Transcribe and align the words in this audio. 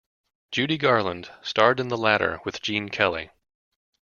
Judy 0.51 0.79
Garland 0.79 1.29
starred 1.43 1.79
in 1.79 1.89
the 1.89 1.95
latter 1.95 2.39
with 2.43 2.59
Gene 2.59 2.89
Kelly. 2.89 3.29